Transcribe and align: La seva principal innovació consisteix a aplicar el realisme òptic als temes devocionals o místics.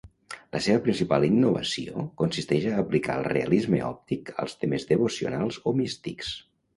La 0.55 0.59
seva 0.67 0.79
principal 0.85 1.25
innovació 1.27 2.05
consisteix 2.21 2.65
a 2.71 2.79
aplicar 2.83 3.17
el 3.21 3.27
realisme 3.33 3.81
òptic 3.89 4.31
als 4.45 4.57
temes 4.65 4.89
devocionals 4.93 5.61
o 5.73 5.75
místics. 5.83 6.33